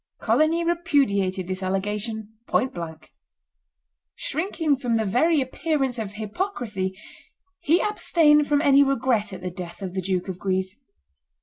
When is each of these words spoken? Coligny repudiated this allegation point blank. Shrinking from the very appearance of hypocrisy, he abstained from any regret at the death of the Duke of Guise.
Coligny 0.19 0.63
repudiated 0.63 1.47
this 1.47 1.61
allegation 1.61 2.29
point 2.47 2.73
blank. 2.73 3.11
Shrinking 4.15 4.77
from 4.77 4.97
the 4.97 5.05
very 5.05 5.41
appearance 5.41 5.99
of 5.99 6.13
hypocrisy, 6.13 6.97
he 7.59 7.83
abstained 7.83 8.47
from 8.47 8.63
any 8.63 8.81
regret 8.81 9.31
at 9.31 9.41
the 9.41 9.51
death 9.51 9.83
of 9.83 9.93
the 9.93 10.01
Duke 10.01 10.27
of 10.27 10.39
Guise. 10.39 10.73